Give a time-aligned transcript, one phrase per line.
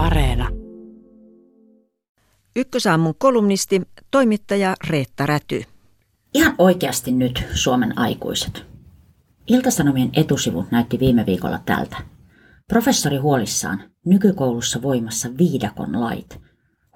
[0.00, 0.48] Areena.
[2.56, 5.62] Ykkösaamun kolumnisti, toimittaja Reetta Räty.
[6.34, 8.64] Ihan oikeasti nyt Suomen aikuiset.
[9.46, 11.96] Iltasanomien etusivu näytti viime viikolla tältä.
[12.68, 16.40] Professori huolissaan, nykykoulussa voimassa viidakon lait.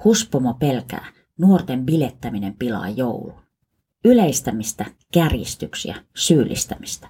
[0.04, 1.06] Huspomo pelkää,
[1.38, 3.40] nuorten bilettäminen pilaa joulun.
[4.04, 7.08] Yleistämistä, kärjistyksiä, syyllistämistä.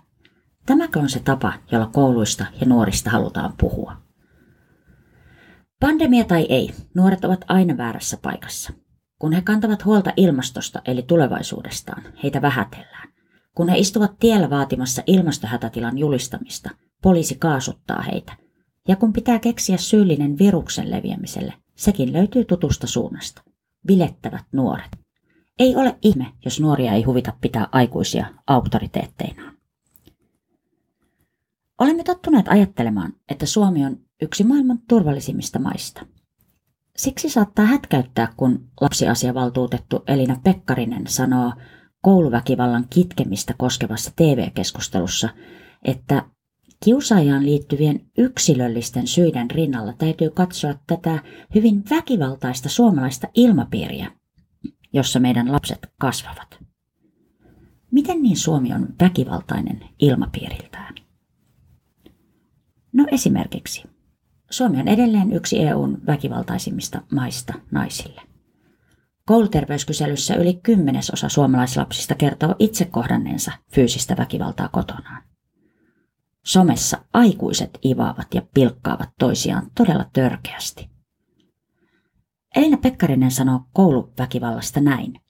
[0.66, 4.03] Tämäkö on se tapa, jolla kouluista ja nuorista halutaan puhua?
[5.84, 8.72] Pandemia tai ei, nuoret ovat aina väärässä paikassa.
[9.18, 13.08] Kun he kantavat huolta ilmastosta eli tulevaisuudestaan, heitä vähätellään.
[13.54, 16.70] Kun he istuvat tiellä vaatimassa ilmastohätätilan julistamista,
[17.02, 18.36] poliisi kaasuttaa heitä.
[18.88, 23.42] Ja kun pitää keksiä syyllinen viruksen leviämiselle, sekin löytyy tutusta suunnasta.
[23.86, 24.98] Bilettävät nuoret.
[25.58, 29.54] Ei ole ihme, jos nuoria ei huvita pitää aikuisia auktoriteetteinaan.
[31.78, 36.06] Olemme tottuneet ajattelemaan, että Suomi on yksi maailman turvallisimmista maista.
[36.96, 41.52] Siksi saattaa hätkäyttää, kun lapsiasiavaltuutettu Elina Pekkarinen sanoo
[42.00, 45.28] kouluväkivallan kitkemistä koskevassa TV-keskustelussa,
[45.84, 46.24] että
[46.84, 51.22] kiusaajaan liittyvien yksilöllisten syiden rinnalla täytyy katsoa tätä
[51.54, 54.10] hyvin väkivaltaista suomalaista ilmapiiriä,
[54.92, 56.58] jossa meidän lapset kasvavat.
[57.90, 60.94] Miten niin Suomi on väkivaltainen ilmapiiriltään?
[62.92, 63.93] No esimerkiksi.
[64.50, 68.22] Suomi on edelleen yksi EUn väkivaltaisimmista maista naisille.
[69.26, 75.22] Kouluterveyskyselyssä yli kymmenesosa suomalaislapsista kertoo itse kohdanneensa fyysistä väkivaltaa kotonaan.
[76.44, 80.90] Somessa aikuiset ivaavat ja pilkkaavat toisiaan todella törkeästi.
[82.56, 85.20] Elina Pekkarinen sanoo kouluväkivallasta näin.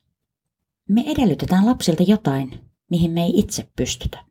[0.89, 4.25] Me edellytetään lapsilta jotain, mihin me ei itse pystytä.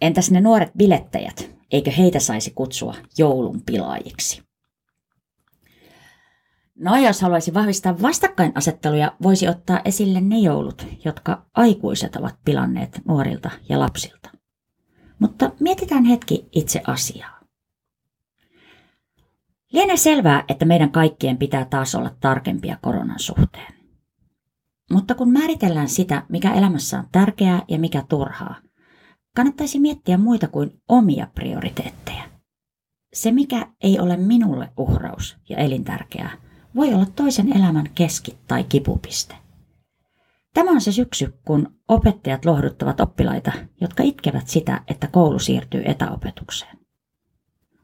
[0.00, 4.42] Entäs ne nuoret bilettäjät, eikö heitä saisi kutsua joulun pilaajiksi?
[6.78, 13.50] No jos haluaisi vahvistaa vastakkainasetteluja, voisi ottaa esille ne joulut, jotka aikuiset ovat pilanneet nuorilta
[13.68, 14.30] ja lapsilta.
[15.18, 17.40] Mutta mietitään hetki itse asiaa.
[19.72, 23.74] Lienee selvää, että meidän kaikkien pitää taas olla tarkempia koronan suhteen.
[24.92, 28.56] Mutta kun määritellään sitä, mikä elämässä on tärkeää ja mikä turhaa,
[29.36, 32.22] kannattaisi miettiä muita kuin omia prioriteetteja.
[33.12, 36.38] Se, mikä ei ole minulle uhraus ja elintärkeää,
[36.76, 39.34] voi olla toisen elämän keski- tai kipupiste.
[40.54, 46.78] Tämä on se syksy, kun opettajat lohduttavat oppilaita, jotka itkevät sitä, että koulu siirtyy etäopetukseen.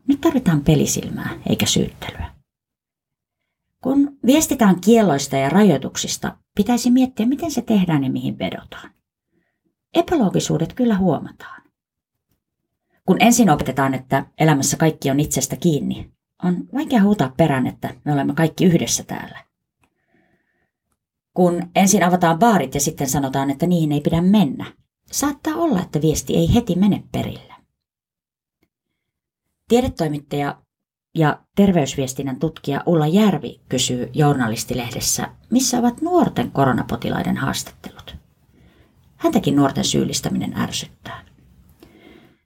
[0.08, 2.30] Nyt tarvitaan pelisilmää eikä syyttelyä.
[3.82, 8.91] Kun viestitään kielloista ja rajoituksista, pitäisi miettiä, miten se tehdään ja mihin vedotaan.
[9.94, 11.62] Epäloogisuudet kyllä huomataan.
[13.06, 18.12] Kun ensin opetetaan, että elämässä kaikki on itsestä kiinni, on vaikea huutaa perään, että me
[18.12, 19.44] olemme kaikki yhdessä täällä.
[21.34, 24.64] Kun ensin avataan baarit ja sitten sanotaan, että niihin ei pidä mennä,
[25.12, 27.54] saattaa olla, että viesti ei heti mene perille.
[29.68, 30.62] Tiedetoimittaja
[31.14, 38.01] ja terveysviestinnän tutkija Ulla Järvi kysyy journalistilehdessä, missä ovat nuorten koronapotilaiden haastattelut.
[39.22, 41.24] Häntäkin nuorten syyllistäminen ärsyttää.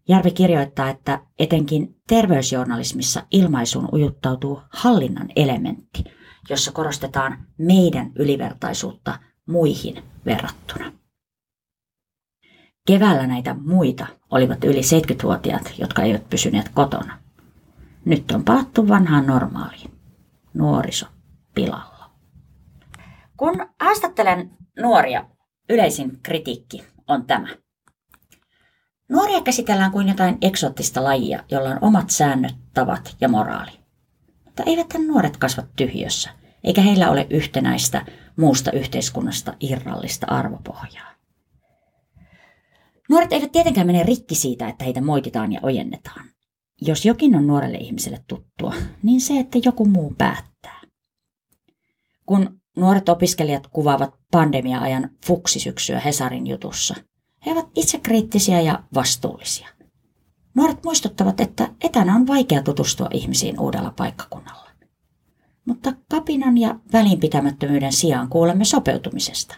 [0.09, 6.05] Järvi kirjoittaa, että etenkin terveysjournalismissa ilmaisuun ujuttautuu hallinnan elementti,
[6.51, 10.93] jossa korostetaan meidän ylivertaisuutta muihin verrattuna.
[12.87, 17.19] Keväällä näitä muita olivat yli 70-vuotiaat, jotka eivät pysyneet kotona.
[18.05, 19.91] Nyt on palattu vanhaan normaaliin.
[20.55, 21.07] Nuoriso
[21.55, 22.11] pilalla.
[23.37, 25.25] Kun haastattelen nuoria,
[25.69, 27.49] yleisin kritiikki on tämä.
[29.09, 33.71] Nuoria käsitellään kuin jotain eksoottista lajia, jolla on omat säännöt, tavat ja moraali.
[34.45, 36.31] Mutta eivät nuoret kasva tyhjössä,
[36.65, 38.07] eikä heillä ole yhtenäistä
[38.37, 41.17] muusta yhteiskunnasta irrallista arvopohjaa.
[43.09, 46.27] Nuoret eivät tietenkään mene rikki siitä, että heitä moititaan ja ojennetaan.
[46.83, 50.81] Jos jokin on nuorelle ihmiselle tuttua, niin se, että joku muu päättää.
[52.27, 56.95] Kun nuoret opiskelijat kuvaavat pandemia-ajan fuksisyksyä Hesarin jutussa,
[57.47, 59.69] he ovat itsekriittisiä ja vastuullisia.
[60.55, 64.71] Nuoret muistuttavat, että etänä on vaikea tutustua ihmisiin uudella paikkakunnalla.
[65.65, 69.55] Mutta kapinan ja välinpitämättömyyden sijaan kuulemme sopeutumisesta.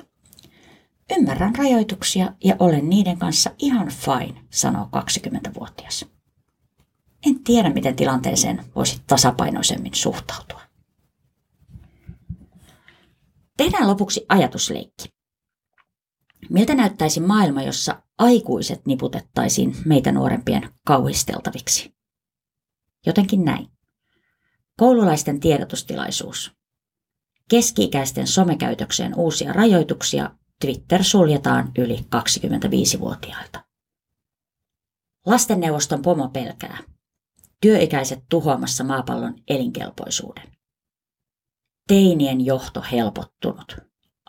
[1.19, 6.07] Ymmärrän rajoituksia ja olen niiden kanssa ihan fine, sanoo 20-vuotias.
[7.27, 10.68] En tiedä, miten tilanteeseen voisi tasapainoisemmin suhtautua.
[13.59, 15.09] Tehdään lopuksi ajatusleikki.
[16.51, 21.95] Miltä näyttäisi maailma, jossa aikuiset niputettaisiin meitä nuorempien kauhisteltaviksi?
[23.07, 23.69] Jotenkin näin.
[24.77, 26.53] Koululaisten tiedotustilaisuus.
[27.51, 30.31] Keski-ikäisten somekäytökseen uusia rajoituksia.
[30.61, 33.65] Twitter suljetaan yli 25-vuotiailta.
[35.27, 36.79] Lastenneuvoston pomo pelkää.
[37.61, 40.58] Työikäiset tuhoamassa maapallon elinkelpoisuuden.
[41.89, 43.77] Teinien johto helpottunut.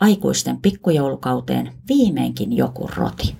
[0.00, 3.36] Aikuisten pikkujoulukauteen viimeinkin joku roti.